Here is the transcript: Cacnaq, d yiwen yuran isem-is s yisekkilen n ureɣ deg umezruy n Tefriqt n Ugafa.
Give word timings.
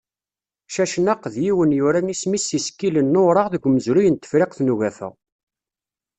Cacnaq, 0.73 1.21
d 1.33 1.35
yiwen 1.43 1.75
yuran 1.77 2.13
isem-is 2.13 2.45
s 2.45 2.49
yisekkilen 2.55 3.13
n 3.17 3.19
ureɣ 3.25 3.47
deg 3.49 3.65
umezruy 3.67 4.07
n 4.09 4.15
Tefriqt 4.17 4.59
n 4.61 4.71
Ugafa. 4.73 5.09